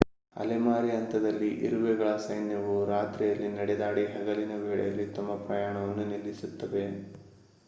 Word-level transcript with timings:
ಅಲೆಮಾರಿ 0.35 0.89
ಹಂತದಲ್ಲಿ 0.89 1.49
ಇರುವೆಗಳ 1.67 2.15
ಸೈನ್ಯವು 2.23 2.75
ರಾತ್ರಿಯಲ್ಲಿ 2.85 3.49
ನಡೆದಾಡಿ 3.51 4.05
ಹಗಲಿನ 4.07 4.55
ವೇಳೆಯಲ್ಲಿ 4.63 5.07
ತಮ್ಮ 5.13 5.35
ಪ್ರಯಾಣವನ್ನು 5.45 6.05
ನಿಲ್ಲಿಸುತ್ತವೆ 6.05 6.85